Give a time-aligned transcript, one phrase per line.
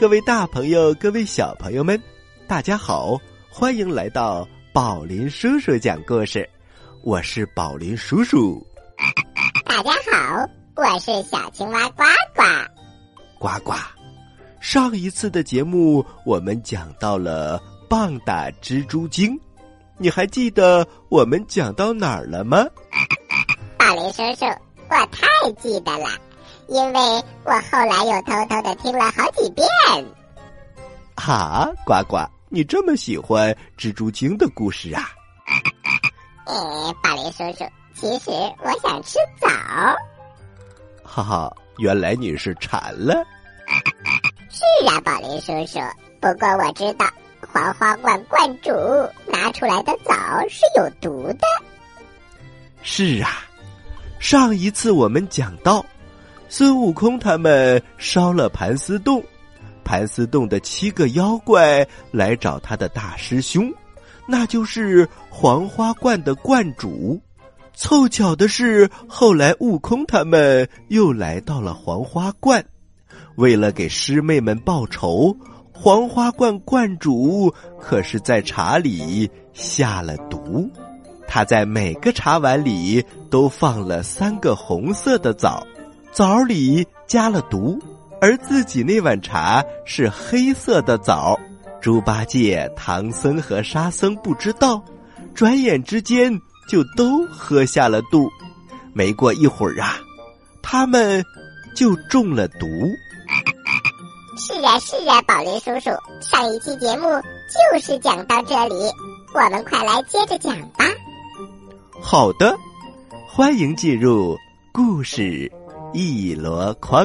[0.00, 2.02] 嗨，各位大朋友，各位小朋友们，
[2.48, 3.20] 大家好，
[3.50, 6.48] 欢迎来到宝林叔叔讲故事。
[7.02, 8.66] 我是宝林叔叔。
[9.66, 12.02] 大家好，我是小青蛙呱
[12.34, 12.42] 呱。
[13.38, 13.74] 呱呱，
[14.58, 19.38] 上一次的节目我们讲到了棒打蜘蛛精，
[19.98, 22.66] 你还记得我们讲到哪儿了吗？
[23.76, 24.46] 宝林叔叔，
[24.88, 26.08] 我太记得了，
[26.70, 27.00] 因为
[27.44, 29.66] 我后来又偷偷的听了好几遍。
[31.16, 32.18] 哈，呱呱，
[32.48, 35.10] 你这么喜欢蜘蛛精的故事啊？
[36.46, 36.54] 哎，
[37.02, 38.30] 宝林叔叔，其实
[38.62, 39.48] 我想吃枣。
[41.02, 43.14] 哈哈，原来你是馋了。
[44.48, 45.80] 是啊，宝林叔叔。
[46.20, 47.06] 不过我知道，
[47.52, 48.70] 黄花罐罐主
[49.26, 50.14] 拿出来的枣
[50.48, 51.46] 是有毒的。
[52.82, 53.42] 是啊，
[54.20, 55.84] 上一次我们讲到，
[56.52, 59.22] 孙悟空他们烧了盘丝洞，
[59.84, 63.72] 盘丝洞的七个妖怪来找他的大师兄，
[64.26, 67.22] 那就是黄花观的观主。
[67.72, 72.62] 凑巧的是，后来悟空他们又来到了黄花观，
[73.36, 75.34] 为了给师妹们报仇，
[75.72, 80.68] 黄花观观主可是在茶里下了毒。
[81.28, 85.64] 他在每个茶碗里都放了三个红色的枣，
[86.12, 87.78] 枣里加了毒，
[88.20, 91.38] 而自己那碗茶是黑色的枣。
[91.80, 94.82] 猪八戒、唐僧和沙僧不知道，
[95.34, 96.40] 转眼之间。
[96.68, 98.30] 就都喝下了肚，
[98.92, 99.98] 没过一会儿啊，
[100.62, 101.20] 他们
[101.74, 102.68] 就中了毒。
[104.38, 105.90] 是啊，是啊，宝林叔叔，
[106.20, 107.08] 上一期节目
[107.50, 108.74] 就是讲到这里，
[109.34, 110.84] 我们快来接着讲吧。
[112.00, 112.56] 好的，
[113.26, 114.38] 欢迎进入
[114.70, 115.50] 故事
[115.92, 117.04] 一箩筐。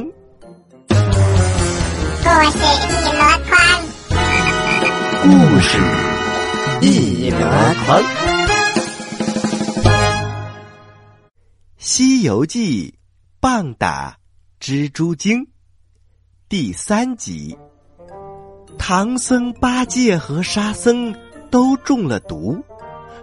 [0.89, 0.93] 故
[2.51, 2.59] 事
[2.91, 3.57] 一箩筐，
[5.23, 5.79] 故事
[6.81, 7.39] 一箩
[7.85, 7.99] 筐。
[11.77, 12.91] 《西游记》
[13.39, 14.15] 棒打
[14.59, 15.47] 蜘蛛精
[16.47, 17.57] 第三集，
[18.77, 21.11] 唐僧、八戒和沙僧
[21.49, 22.63] 都中了毒，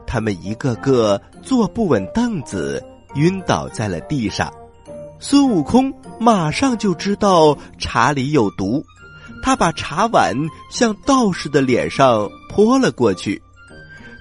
[0.09, 2.85] 他们一个个坐不稳凳子，
[3.15, 4.53] 晕倒在了地上。
[5.25, 8.85] 孙悟空马上就知道茶里有毒，
[9.41, 10.37] 他把茶碗
[10.69, 13.41] 向道士的脸上泼了过去，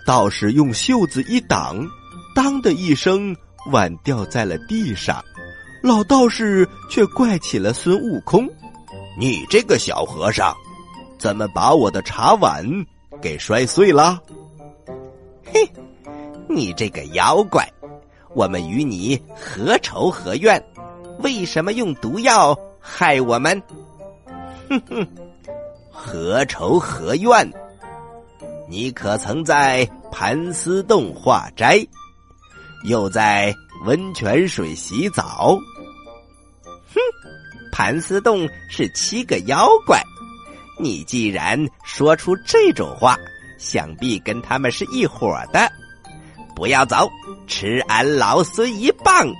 [0.05, 1.83] 道士用袖子一挡，
[2.35, 3.35] 当的一声。
[3.71, 5.23] 碗掉在了地上，
[5.83, 8.49] 老道士却怪起了孙悟空
[9.19, 10.51] ：“你这个小和尚，
[11.19, 12.65] 怎么把我的茶碗
[13.21, 14.19] 给摔碎了
[15.45, 15.71] ？”“嘿，
[16.49, 17.63] 你这个妖怪，
[18.33, 20.59] 我们与你何仇何怨？
[21.21, 23.61] 为什么用毒药害我们
[24.69, 25.07] ？”“哼哼，
[25.91, 27.51] 何仇何怨？
[28.69, 31.85] 你可曾在盘丝洞化斋？”
[32.85, 33.53] 又在
[33.85, 35.55] 温泉水洗澡，
[36.65, 36.99] 哼！
[37.71, 40.01] 盘丝洞是七个妖怪，
[40.79, 43.15] 你既然说出这种话，
[43.59, 45.71] 想必跟他们是一伙的。
[46.55, 47.07] 不要走，
[47.45, 49.31] 吃俺老孙一棒！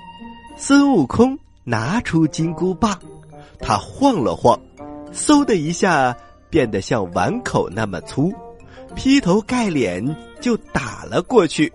[0.56, 1.36] 孙悟空
[1.72, 3.00] 拿出金箍棒，
[3.58, 4.60] 他晃了晃，
[5.14, 6.14] 嗖的一下
[6.50, 8.30] 变得像碗口那么粗，
[8.94, 10.04] 劈头盖脸
[10.42, 11.72] 就打了过去。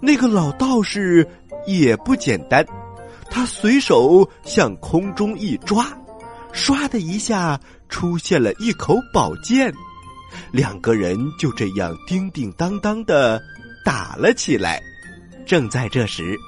[0.00, 1.28] 那个老道士
[1.66, 2.64] 也不简单，
[3.28, 5.84] 他随手向空中一抓，
[6.54, 7.58] 唰的一下
[7.88, 9.74] 出现了一口宝剑，
[10.52, 13.42] 两个人就这样叮叮当当的
[13.84, 14.80] 打了起来。
[15.44, 16.38] 正在这时，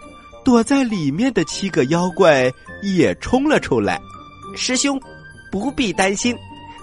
[0.45, 2.51] 躲在里面的七个妖怪
[2.83, 4.01] 也冲了出来。
[4.55, 5.01] 师兄，
[5.51, 6.37] 不必担心，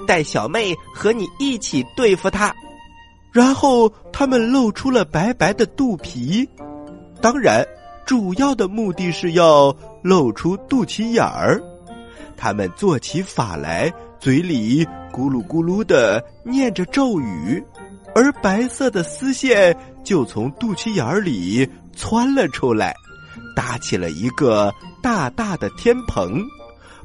[0.07, 2.53] 带小妹和你一起对付他。
[3.31, 6.47] 然后他们露出了白白的肚皮，
[7.21, 7.65] 当然，
[8.05, 11.61] 主要的目的是要露出肚脐眼儿。
[12.35, 17.63] 他们做起法来，嘴里咕噜咕噜的念着咒语，
[18.13, 19.73] 而白色的丝线
[20.03, 22.93] 就从肚脐眼里窜了出来，
[23.56, 26.42] 搭起了一个大大的天棚，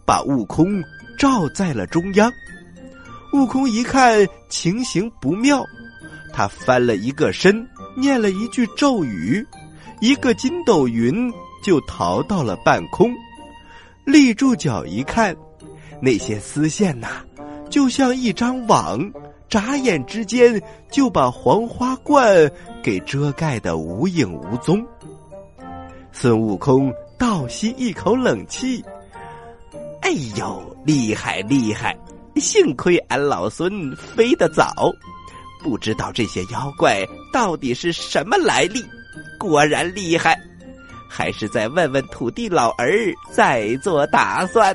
[0.05, 0.83] 把悟空
[1.19, 2.33] 罩在了中央。
[3.33, 5.65] 悟空一看情形不妙。
[6.33, 7.67] 他翻了一个身，
[7.97, 9.47] 念了一句咒语，
[10.01, 11.33] 一个筋斗云
[11.63, 13.11] 就逃到了半空。
[14.05, 15.35] 立住脚一看，
[16.01, 17.25] 那些丝线呐，
[17.71, 19.01] 就像一张网，
[19.49, 20.61] 眨眼之间
[20.91, 22.51] 就把黄花冠
[22.83, 24.87] 给遮盖的无影无踪。
[26.19, 28.83] 孙悟空倒吸一口冷气
[30.01, 31.95] ：“哎呦，厉害厉害！
[32.37, 34.73] 幸亏俺老孙飞得早，
[35.63, 38.83] 不知道这些妖怪到底是什么来历。
[39.39, 40.35] 果然厉害，
[41.07, 42.91] 还是再问问土地老儿
[43.31, 44.75] 再做打算。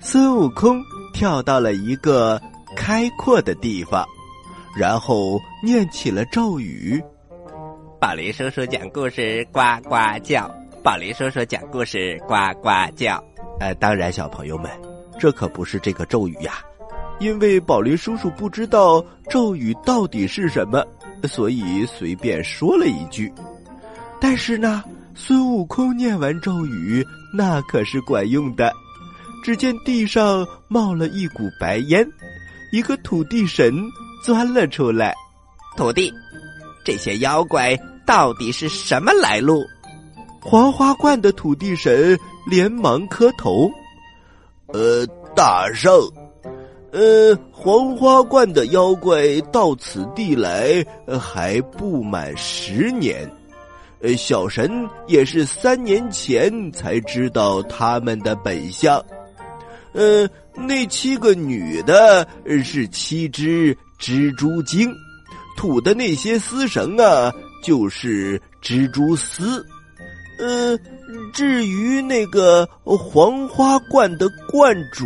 [0.00, 0.82] 孙悟空
[1.12, 2.40] 跳到了一个
[2.74, 4.06] 开阔的地方，
[4.74, 6.98] 然后念起了咒语
[8.00, 10.50] ：“宝林叔叔讲故事，呱呱叫。”
[10.88, 13.22] 宝林叔叔讲故事，呱呱叫。
[13.60, 14.70] 呃，当然，小朋友们，
[15.20, 16.62] 这可不是这个咒语呀，
[17.20, 20.82] 因为宝林叔叔不知道咒语到底是什么，
[21.24, 23.30] 所以随便说了一句。
[24.18, 24.82] 但是呢，
[25.14, 28.72] 孙悟空念完咒语，那可是管用的。
[29.44, 32.08] 只见地上冒了一股白烟，
[32.72, 33.74] 一个土地神
[34.24, 35.14] 钻了出来。
[35.76, 36.10] 土地，
[36.82, 37.76] 这些妖怪
[38.06, 39.62] 到底是什么来路？
[40.40, 43.70] 黄花观的土地神连忙磕头
[44.72, 45.92] ：“呃，大圣，
[46.92, 50.84] 呃，黄花观的妖怪到此地来
[51.20, 53.30] 还不满十年，
[54.00, 54.70] 呃，小神
[55.06, 59.04] 也是三年前才知道他们的本相。
[59.92, 62.26] 呃，那七个女的
[62.62, 64.90] 是七只蜘蛛精，
[65.56, 67.32] 吐的那些丝绳啊，
[67.62, 69.66] 就是蜘蛛丝。”
[70.38, 70.78] 呃，
[71.32, 75.04] 至于那个黄花观的观主，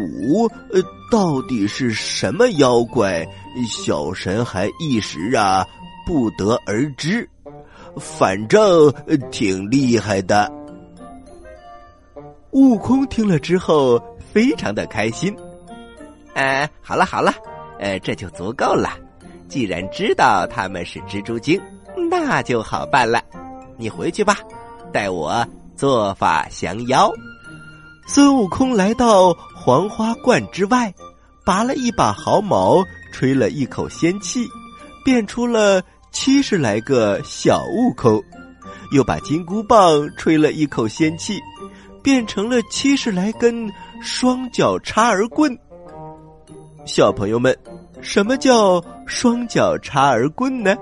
[0.72, 3.26] 呃，到底是什么妖怪？
[3.68, 5.66] 小神还一时啊
[6.06, 7.28] 不得而知。
[7.98, 8.92] 反正
[9.30, 10.50] 挺厉害的。
[12.52, 14.02] 悟空听了之后
[14.32, 15.34] 非常的开心。
[16.34, 17.32] 呃，好了好了，
[17.78, 18.90] 呃，这就足够了。
[19.48, 21.60] 既然知道他们是蜘蛛精，
[22.10, 23.22] 那就好办了。
[23.76, 24.38] 你回去吧。
[24.92, 25.44] 待我
[25.74, 27.10] 做法降妖。
[28.06, 30.92] 孙悟空来到黄花观之外，
[31.44, 34.46] 拔了一把毫毛，吹了一口仙气，
[35.04, 38.20] 变出了七十来个小悟空；
[38.92, 41.40] 又把金箍棒吹了一口仙气，
[42.02, 43.70] 变成了七十来根
[44.02, 45.56] 双脚插儿棍。
[46.84, 47.56] 小朋友们，
[48.00, 50.76] 什么叫双脚插儿棍呢？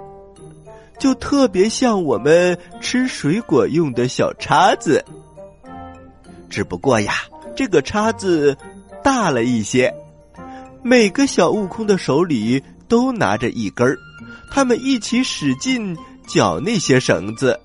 [1.01, 5.03] 就特别像我们吃水果用的小叉子，
[6.51, 7.15] 只不过呀，
[7.57, 8.55] 这个叉子
[9.03, 9.93] 大了一些。
[10.83, 13.99] 每个小悟空的手里都拿着一根儿，
[14.53, 15.97] 他们一起使劲
[16.29, 17.59] 绞那些绳子，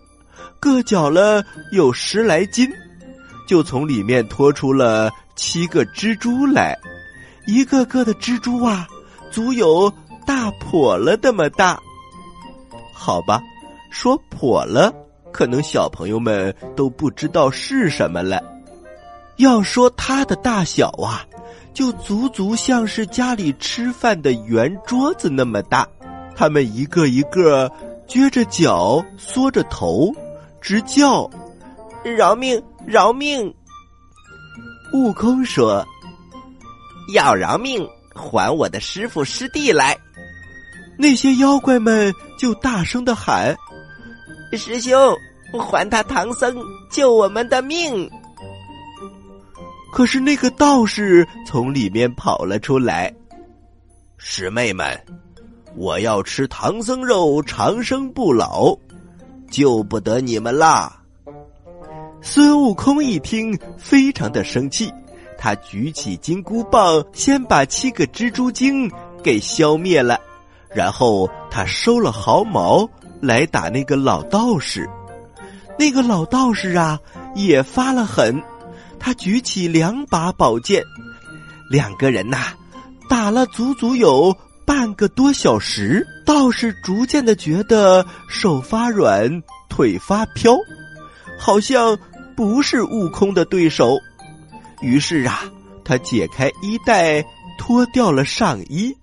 [0.60, 2.70] 各绞了有十来斤，
[3.46, 6.78] 就从里面拖出了七个蜘蛛来，
[7.48, 8.88] 一个个的蜘蛛啊，
[9.30, 9.92] 足有
[10.26, 11.78] 大笸了那么大。
[12.98, 13.44] 好吧，
[13.92, 14.92] 说破了，
[15.32, 18.42] 可能小朋友们都不知道是什么了。
[19.36, 21.26] 要说它的大小啊，
[21.74, 25.86] 就足足像是家里吃饭的圆桌子那么大。
[26.36, 27.70] 他们一个一个
[28.08, 30.14] 撅着脚，缩着头，
[30.62, 31.30] 直叫
[32.04, 32.62] ：“饶命！
[32.86, 33.54] 饶命！”
[34.94, 35.86] 悟空说
[37.14, 39.98] ：“要饶命，还我的师傅师弟来。”
[40.98, 43.56] 那些妖怪们就大声的喊
[44.54, 45.16] ：“师兄，
[45.60, 46.56] 还他唐僧
[46.90, 48.10] 救我们的命！”
[49.92, 53.14] 可是那个道士从里面跑了出来
[54.18, 54.98] ：“师妹们，
[55.76, 58.78] 我要吃唐僧肉长生不老，
[59.50, 61.02] 救不得你们啦！”
[62.22, 64.92] 孙悟空一听，非常的生气，
[65.38, 68.90] 他举起金箍棒，先把七个蜘蛛精
[69.22, 70.20] 给消灭了。
[70.76, 72.88] 然后他收了毫毛
[73.22, 74.88] 来打那个老道士，
[75.80, 77.00] 那个老道士啊
[77.34, 78.44] 也发了狠，
[79.00, 80.84] 他举起两把宝剑，
[81.70, 82.54] 两个人呐
[83.08, 90.58] 打了足足有半个多小时，道士逐渐的觉得手发软，腿发飘，
[91.40, 91.98] 好像
[92.36, 93.98] 不是悟空的对手，
[94.82, 95.40] 于是啊，
[95.86, 97.24] 他解开衣带，
[97.58, 98.94] 脱掉了上衣。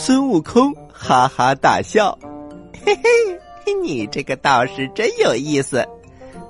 [0.00, 2.16] 孙悟空哈哈大笑，
[2.86, 5.84] 嘿嘿，你这个道士真有意思，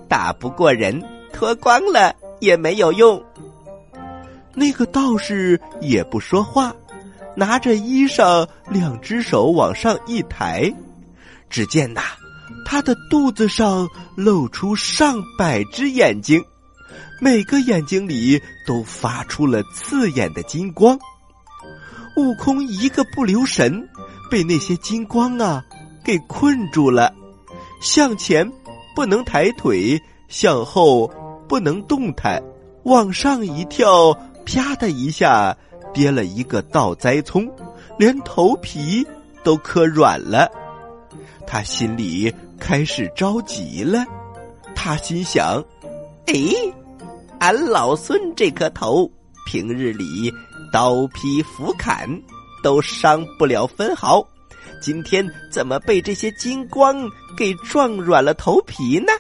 [0.07, 1.03] 打不过人，
[1.33, 3.21] 脱光了也没有用。
[4.53, 6.77] 那个道士也不说话，
[7.35, 10.71] 拿着衣裳，两只手往上一抬，
[11.49, 12.03] 只见呐，
[12.67, 16.45] 他的肚子上露出上百只眼睛，
[17.19, 20.99] 每个眼睛里都发出了刺眼的金光。
[22.19, 23.89] 悟空一个不留神，
[24.29, 25.65] 被那些金光啊
[26.05, 27.15] 给困住了，
[27.81, 28.51] 向前
[28.93, 29.97] 不能抬腿，
[30.27, 31.09] 向后
[31.49, 32.43] 不能动弹，
[32.83, 34.13] 往上一跳，
[34.45, 35.57] 啪的一下
[35.95, 37.49] 跌了一个倒栽葱，
[37.97, 39.07] 连头皮
[39.45, 40.51] 都磕软了。
[41.47, 44.05] 他心里开始着急了。
[44.75, 45.65] 他心想
[46.27, 46.35] ：“哎，
[47.39, 49.09] 俺老孙这颗头，
[49.47, 50.33] 平日里
[50.73, 52.09] 刀劈斧砍
[52.63, 54.27] 都伤不了分毫，
[54.81, 59.13] 今天怎么被这些金光给撞软了头皮呢？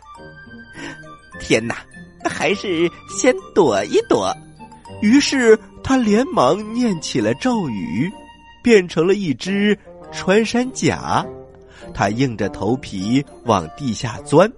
[1.40, 1.76] 天哪，
[2.24, 4.34] 还是先躲一躲。”
[5.00, 8.10] 于是他连忙念起了咒语，
[8.62, 9.78] 变成了一只
[10.10, 11.24] 穿山甲。
[11.94, 14.50] 他硬着头皮往地下钻，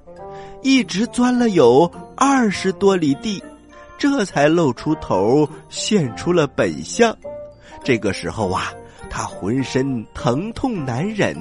[0.63, 3.43] 一直钻了有二十多里地，
[4.01, 7.17] 这才露出头，现出了本相。
[7.85, 8.73] 这个时候啊，
[9.09, 11.37] 他浑身疼痛难忍，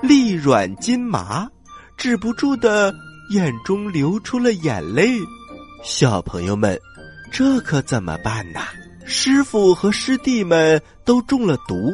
[0.00, 1.48] 力软筋麻，
[1.96, 2.94] 止不住的
[3.30, 5.08] 眼中流出了眼泪。
[5.82, 6.78] 小朋友们。
[7.32, 8.60] 这可怎么办呢？
[9.04, 11.92] 师傅和师弟们都中了毒，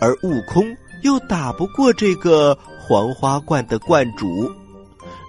[0.00, 0.64] 而悟空
[1.02, 4.50] 又打不过这个黄花罐的罐主，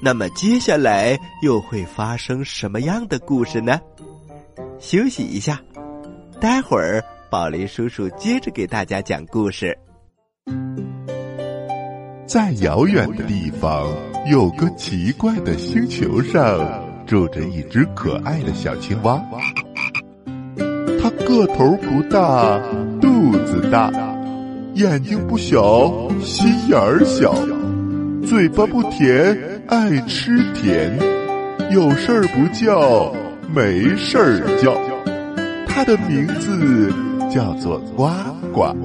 [0.02, 3.80] 那么接下来又会发生什么样的故事呢？
[4.80, 5.60] 休息一下，
[6.40, 9.78] 待会儿宝林叔叔接着给大家讲故事。
[12.28, 13.88] 在遥远的地方，
[14.30, 16.84] 有个奇怪的星球上。
[17.06, 19.22] 住着一只可爱的小青蛙，
[21.02, 22.58] 它个头不大，
[23.02, 23.92] 肚子大，
[24.76, 27.36] 眼睛不小，心眼儿小，
[28.26, 29.38] 嘴巴不甜，
[29.68, 30.98] 爱吃甜，
[31.72, 33.14] 有事儿不叫，
[33.50, 34.76] 没事儿叫。
[35.68, 36.94] 它的名字
[37.30, 38.10] 叫做呱
[38.54, 38.76] 呱。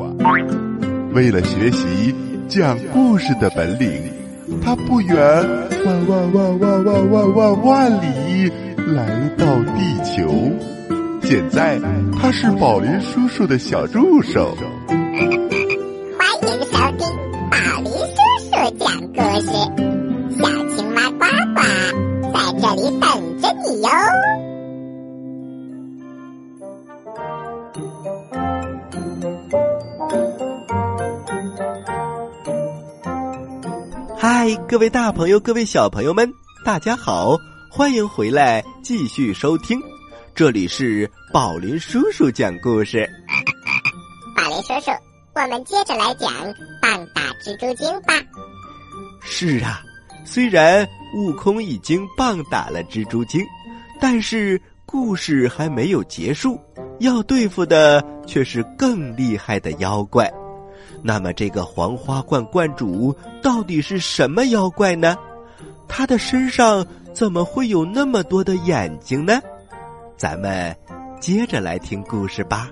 [1.13, 2.15] 为了学习
[2.49, 4.13] 讲故事的本领。
[4.63, 5.15] 他不远
[5.85, 8.51] 万万万万万万万万里
[8.95, 10.51] 来到地球，
[11.23, 11.79] 现在
[12.19, 14.57] 他是宝林叔叔的小助手。
[14.89, 14.97] 欢
[16.43, 17.07] 迎收听
[17.51, 19.53] 宝林叔叔讲故事，
[34.69, 36.31] 各位大朋友，各位小朋友们，
[36.63, 37.39] 大家好，
[37.71, 39.81] 欢迎回来继续收听，
[40.35, 43.09] 这里是宝林叔叔讲故事。
[44.37, 44.91] 宝林叔叔，
[45.35, 46.31] 我们接着来讲
[46.83, 48.13] 棒打蜘蛛精吧。
[49.23, 49.81] 是啊，
[50.23, 53.41] 虽然悟空已经棒打了蜘蛛精，
[53.99, 56.61] 但是故事还没有结束，
[57.01, 60.31] 要对付的却是更厉害的妖怪。
[61.03, 65.17] 那么，这个黄花罐罐主到底是什么妖怪呢？
[65.87, 69.41] 他的身上怎么会有那么多的眼睛呢？
[70.17, 70.77] 咱们
[71.21, 72.69] 接着来听故事吧。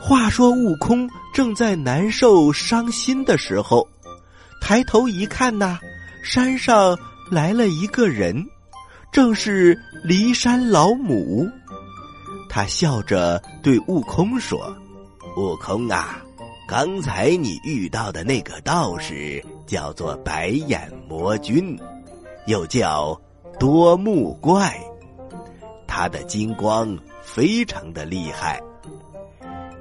[0.00, 3.86] 话说，悟空正在难受伤心的时候，
[4.60, 5.78] 抬头一看呐，
[6.22, 6.96] 山上
[7.30, 8.44] 来了一个人，
[9.12, 11.48] 正是骊山老母。
[12.48, 14.74] 他笑着对悟空说
[15.36, 16.22] ：“悟空啊！”
[16.68, 21.74] 刚才你遇到的那个道士叫做白眼魔君，
[22.44, 23.18] 又叫
[23.58, 24.78] 多目怪，
[25.86, 28.60] 他的金光非常的厉害。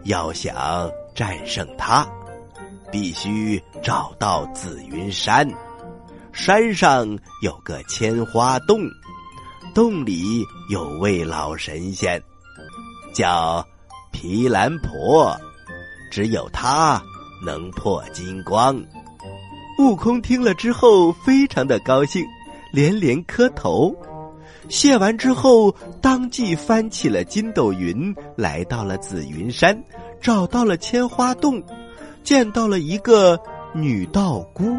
[0.06, 2.08] 要想战胜他，
[2.90, 5.46] 必须找到紫云山，
[6.32, 7.06] 山上
[7.44, 8.80] 有个千花洞，
[9.76, 12.24] 洞里有位老神仙，
[13.14, 13.62] 叫
[14.10, 15.38] 毗蓝婆。
[16.10, 17.02] 只有他
[17.46, 18.82] 能破金光。
[19.80, 22.26] 悟空听了之后非常的高兴，
[22.72, 23.96] 连连磕头。
[24.70, 29.82] 谢完之后，当即翻起了筋斗云，来到了紫云山，
[30.20, 31.64] 找到了千花洞，
[32.24, 33.40] 见到了一个
[33.74, 34.76] 女道姑，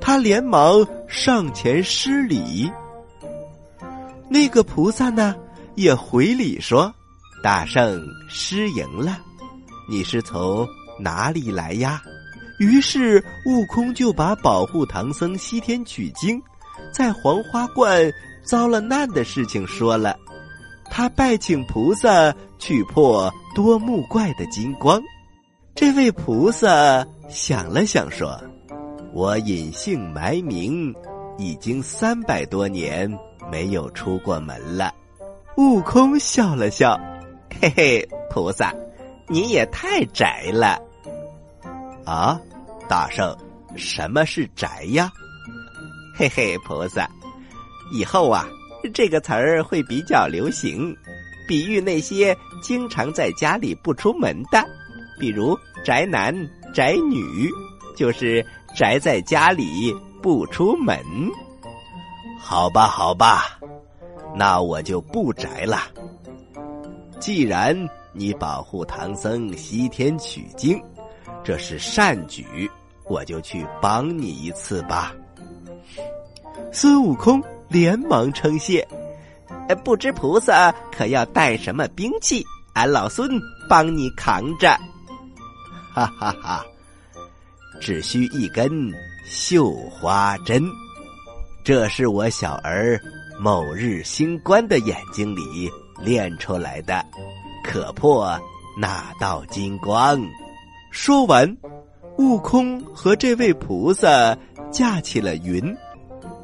[0.00, 2.68] 他连忙上前施礼。
[4.28, 5.36] 那个菩萨呢，
[5.76, 6.92] 也回礼说
[7.40, 9.18] ：“大圣失迎了。”
[9.88, 10.66] 你是从
[10.98, 12.02] 哪里来呀？
[12.58, 16.40] 于是悟空就把保护唐僧西天取经，
[16.92, 18.10] 在黄花观
[18.44, 20.16] 遭了难的事情说了。
[20.90, 25.02] 他拜请菩萨去破多目怪的金光。
[25.74, 28.40] 这位菩萨想了想说
[29.12, 30.94] ：“我隐姓埋名，
[31.36, 33.12] 已经三百多年
[33.50, 34.94] 没有出过门了。”
[35.58, 36.96] 悟空笑了笑
[37.60, 38.72] ：“嘿嘿，菩萨。”
[39.26, 40.78] 你也太宅了，
[42.04, 42.38] 啊，
[42.88, 43.36] 大圣，
[43.76, 45.10] 什么是宅呀？
[46.14, 47.08] 嘿嘿，菩萨，
[47.92, 48.46] 以后啊，
[48.92, 50.94] 这个词儿会比较流行。
[51.46, 54.64] 比喻那些经常在家里不出门的，
[55.18, 56.34] 比如宅男、
[56.72, 57.50] 宅女，
[57.96, 60.96] 就是宅在家里不出门。
[62.38, 63.58] 好吧，好吧，
[64.34, 65.80] 那我就不宅了。
[67.20, 67.76] 既然
[68.14, 70.80] 你保护唐僧西天取经，
[71.42, 72.70] 这是善举，
[73.04, 75.12] 我就去帮你一次吧。
[76.72, 78.86] 孙悟空连忙称谢。
[79.82, 82.44] 不知菩萨可要带什么兵器？
[82.74, 83.30] 俺老孙
[83.68, 84.68] 帮你扛着。
[85.92, 86.64] 哈哈哈，
[87.80, 88.92] 只需一根
[89.24, 90.62] 绣花针，
[91.64, 93.00] 这是我小儿
[93.38, 97.04] 某日星官的眼睛里练出来的，
[97.64, 98.38] 可破
[98.78, 100.20] 那道金光。
[100.90, 101.56] 说完，
[102.18, 104.36] 悟空和这位菩萨
[104.70, 105.74] 驾起了云，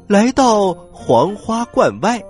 [0.07, 2.21] 来到黄花观外。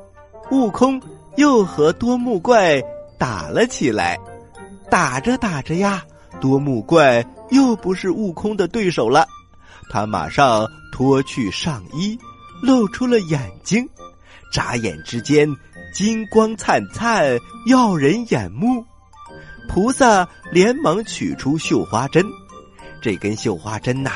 [0.51, 1.01] 悟空
[1.37, 2.81] 又和多木怪
[3.17, 4.19] 打了起来，
[4.89, 6.03] 打着打着呀，
[6.41, 9.25] 多木怪又不是悟空的对手了。
[9.89, 12.19] 他马上脱去上衣，
[12.61, 13.87] 露出了眼睛，
[14.51, 15.49] 眨眼之间
[15.91, 18.85] 金光灿灿，耀人眼目。
[19.67, 22.25] 菩萨连忙取出绣花针，
[23.01, 24.11] 这根绣花针呐，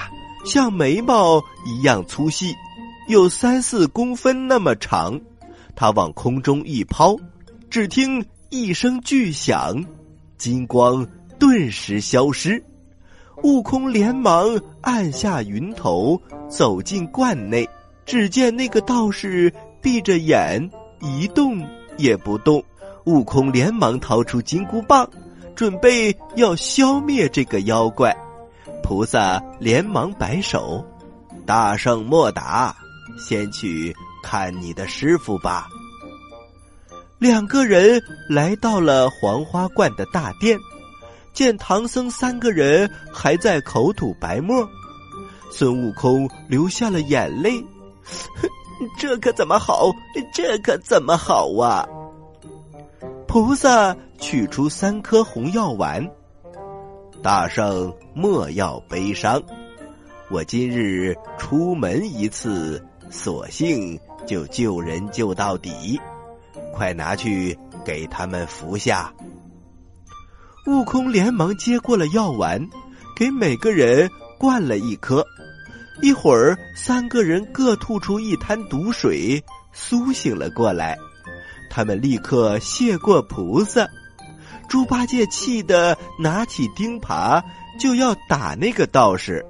[0.45, 2.53] 像眉毛一样粗细，
[3.07, 5.19] 有三四公分那么长。
[5.75, 7.15] 他往空中一抛，
[7.69, 9.83] 只听一声巨响，
[10.37, 11.05] 金光
[11.37, 12.63] 顿时消失。
[13.43, 17.67] 悟空连忙按下云头，走进观内，
[18.05, 20.69] 只见那个道士闭着眼，
[21.05, 21.65] 一动
[21.97, 22.63] 也不动。
[23.05, 25.07] 悟空连忙掏出金箍棒，
[25.55, 28.15] 准备要消灭这个妖怪。
[28.81, 30.83] 菩萨连忙摆手
[31.45, 32.75] ：“大圣莫打，
[33.17, 35.67] 先去。”看你的师傅吧。
[37.19, 40.57] 两个人来到了黄花观的大殿，
[41.31, 44.67] 见唐僧三个人还在口吐白沫，
[45.51, 47.63] 孙悟空流下了眼泪。
[48.97, 49.91] 这可怎么好？
[50.33, 51.87] 这可怎么好啊？
[53.27, 56.09] 菩萨取出三颗红药丸，
[57.21, 59.41] 大圣莫要悲伤，
[60.29, 63.99] 我今日出门一次，索性。
[64.25, 66.01] 就救人救到底，
[66.73, 69.13] 快拿去给他们服下。
[70.65, 72.67] 悟空连忙接过了药丸，
[73.15, 74.09] 给每个人
[74.39, 75.23] 灌了一颗。
[76.01, 80.97] 一会儿，三个人各吐出一滩毒水，苏醒了过来。
[81.69, 83.87] 他们立刻谢过菩萨。
[84.67, 87.41] 猪八戒气得拿起钉耙
[87.79, 89.45] 就要打那个道士，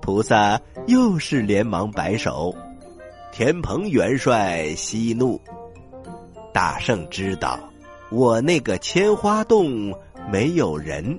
[0.00, 2.54] 菩萨又是连忙摆手。
[3.32, 5.40] 天蓬元帅息怒，
[6.52, 7.58] 大圣知道
[8.10, 9.92] 我那个千花洞
[10.30, 11.18] 没有人，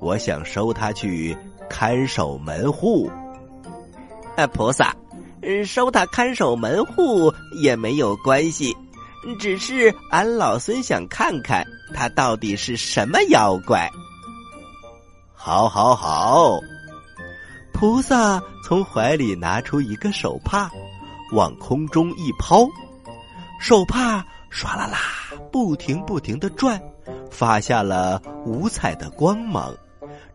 [0.00, 1.36] 我想收他去
[1.68, 3.10] 看守门户。
[4.36, 4.94] 啊，菩萨，
[5.66, 8.76] 收他看守门户也没有关系，
[9.38, 13.90] 只是俺老孙想看看他到底是什么妖怪。
[15.34, 16.60] 好，好，好！
[17.72, 20.70] 菩萨从怀里拿出一个手帕。
[21.32, 22.68] 往空中一抛，
[23.58, 24.98] 手帕唰啦啦
[25.50, 26.78] 不停不停的转，
[27.30, 29.74] 发下了五彩的光芒，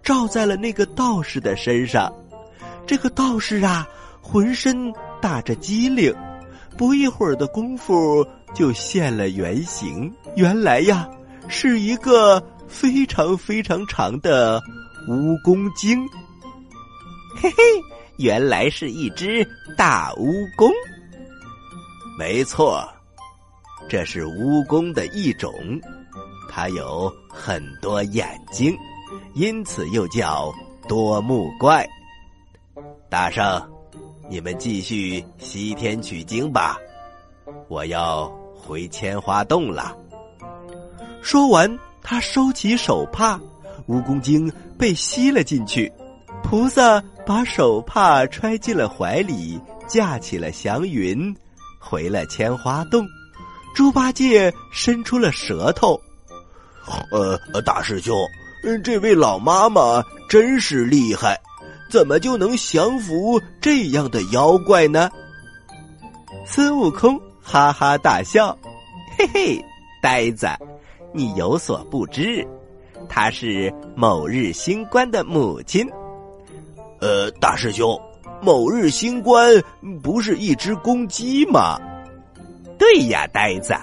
[0.02, 2.12] 照在了那个道士的身上。
[2.88, 3.86] 这个道士啊，
[4.22, 6.16] 浑身打着机灵，
[6.78, 10.12] 不一会儿的功夫就现了原形。
[10.38, 11.08] 原来呀，
[11.50, 14.62] 是一个非常非常长的
[15.08, 16.08] 蜈蚣精。
[17.36, 17.58] 嘿嘿。
[18.18, 19.48] 原来是一只
[19.78, 20.26] 大蜈
[20.58, 20.72] 蚣，
[22.18, 22.84] 没错，
[23.88, 25.54] 这是蜈蚣的一种，
[26.50, 28.76] 它有很多眼睛，
[29.36, 30.52] 因此又叫
[30.90, 31.88] 多目怪。
[33.10, 33.62] 大圣，
[34.30, 36.78] 你们继续西天取经吧，
[37.70, 39.96] 我要回千花洞了。
[41.22, 43.40] 说完，他收起手帕，
[43.88, 45.92] 蜈蚣精被吸了进去。
[46.44, 51.34] 菩萨把手帕揣进了怀里，架起了祥云，
[51.80, 53.08] 回了千花洞。
[53.74, 55.98] 猪八戒伸出了舌头
[57.12, 58.18] ：“呃，大师兄，
[58.84, 61.40] 这位老妈妈真是厉害，
[61.90, 65.10] 怎么就能降服这样的妖怪呢？”
[66.46, 68.58] 孙悟空哈哈大笑
[69.18, 69.66] ：“嘿嘿，
[70.02, 70.48] 呆子，
[71.14, 72.48] 你有所不知，
[73.10, 75.88] 她是某日星官的母亲。”
[77.00, 78.00] 呃，大师兄，
[78.42, 79.54] 某日星官
[80.02, 81.78] 不是一只公鸡吗？
[82.80, 83.76] 对呀，呆子，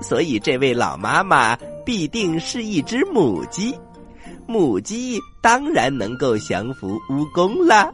[0.00, 3.74] 所以这位老妈妈必定是一只母鸡。
[4.48, 7.92] 母鸡当然能够降服蜈蚣了，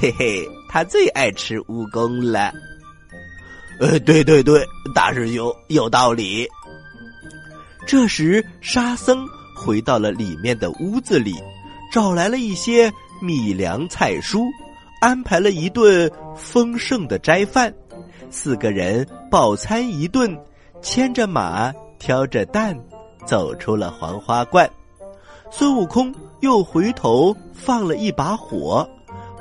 [0.00, 2.52] 嘿嘿，它最爱吃蜈蚣了。
[3.80, 6.46] 呃，对对对，大师兄有道理。
[7.84, 11.34] 这时，沙僧回到了里面的屋子里，
[11.92, 14.44] 找来了一些米粮菜蔬，
[15.00, 17.74] 安排了一顿丰盛的斋饭。
[18.30, 20.38] 四个人饱餐一顿，
[20.80, 22.78] 牵着马，挑着担，
[23.26, 24.68] 走出了黄花观。
[25.50, 28.88] 孙悟空又回头放了一把火，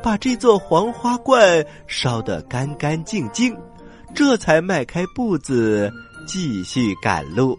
[0.02, 3.56] 把这座黄花观烧得干干净净，
[4.16, 5.92] 这才迈开步子
[6.26, 7.58] 继续赶路。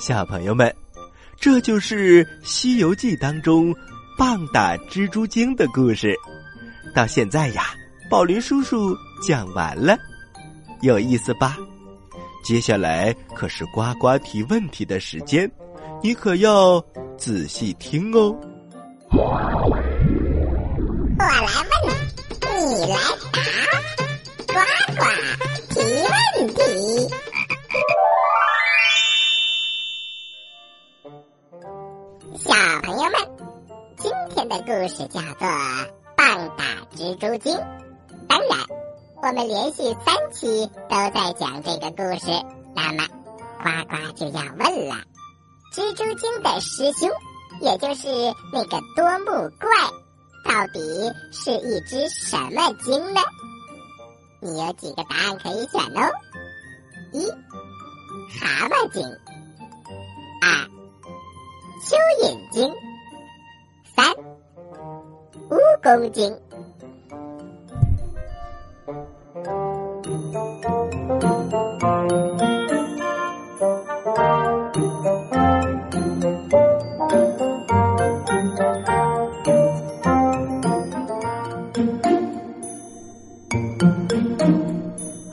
[0.00, 0.74] 小朋友们，
[1.38, 3.74] 这就是《西游记》当中
[4.16, 6.14] 棒打蜘蛛精的故事。
[6.94, 7.64] 到现在呀，
[8.08, 9.98] 宝林叔叔讲完了，
[10.82, 11.56] 有意思吧？
[12.44, 15.50] 接下来可是呱呱提问题的时间，
[16.02, 16.84] 你可要
[17.16, 18.34] 仔细听哦。
[19.10, 19.40] 我
[21.18, 21.50] 来
[21.80, 21.90] 问，
[22.68, 22.96] 你来
[23.32, 23.38] 答，
[24.46, 24.54] 呱
[24.96, 25.00] 呱
[25.70, 25.74] 提
[26.10, 26.14] 问
[26.54, 26.58] 题。
[32.36, 33.16] 小朋友们，
[33.96, 35.48] 今天的故事叫做
[36.16, 36.64] 《棒打
[36.96, 37.56] 蜘蛛精》。
[38.28, 38.58] 当然，
[39.22, 42.26] 我们连续三期都在讲这个故事。
[42.74, 43.06] 那么，
[43.62, 44.96] 呱呱就要问了：
[45.74, 47.10] 蜘蛛精的师兄，
[47.60, 48.06] 也就是
[48.52, 49.68] 那个多目怪，
[50.44, 50.78] 到底
[51.32, 53.20] 是一只什么精呢？
[54.40, 56.12] 你有几个答案可以选哦？
[57.12, 57.28] 一、
[58.38, 59.02] 蛤蟆精；
[60.40, 60.70] 二。
[61.82, 62.72] 蚯蚓精，
[63.96, 64.06] 三
[65.50, 66.40] 蜈蚣精。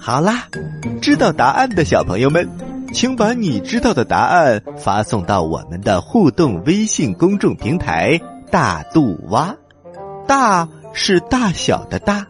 [0.03, 0.47] 好啦，
[0.99, 2.49] 知道答案的小朋友们。
[2.91, 8.19] 请把你知道的答案发送到我们的互动微信公众平台
[8.51, 9.55] “大肚蛙”。
[10.27, 12.27] 大是大小的大，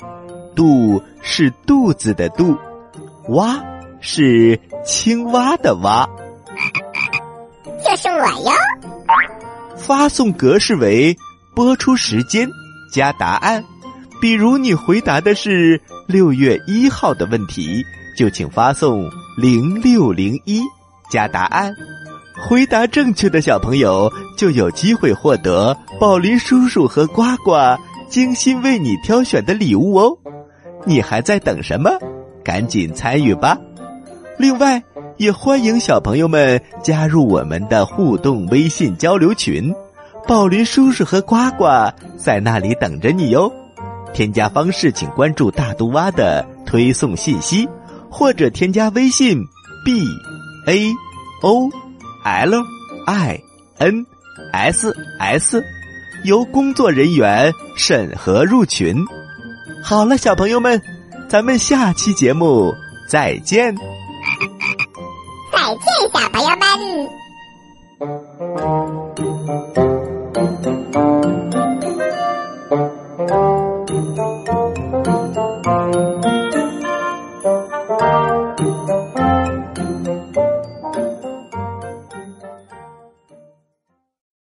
[0.55, 2.55] 肚是肚子的肚，
[3.29, 3.59] 蛙
[4.01, 6.07] 是青蛙的蛙。
[7.83, 8.51] 就是我哟。
[9.77, 11.17] 发送格式为
[11.55, 12.47] 播出时间
[12.93, 13.63] 加答案。
[14.21, 17.83] 比如你回答的是六月一号的问题，
[18.15, 19.09] 就请发送。
[19.37, 20.61] 零六零一
[21.09, 21.73] 加答案，
[22.37, 27.53] 回答正确的小朋友就有机会获得宝林叔叔和呱呱
[28.09, 30.15] 精心为你挑选的礼物哦！
[30.85, 31.89] 你还在等什么？
[32.43, 33.57] 赶紧参与吧！
[34.37, 34.83] 另外，
[35.17, 39.73] 也欢迎小朋友们加入我们的互动微信交流群，
[40.27, 41.65] 宝林叔叔和呱呱
[42.17, 43.51] 在那里等着你哟！
[44.13, 47.67] 添加方式请关注大都蛙的推送信息。
[48.13, 49.41] 或者添加微信
[49.85, 50.05] b
[50.67, 50.93] a
[51.43, 51.69] o
[52.25, 52.61] l
[53.05, 53.41] i
[53.77, 54.05] n
[54.51, 55.63] s s，
[56.25, 58.93] 由工作人员审核入群。
[59.81, 60.81] 好了，小朋友们，
[61.29, 62.75] 咱们下期节目
[63.07, 63.73] 再见。
[65.53, 66.49] 再见，小朋友
[71.29, 71.50] 们。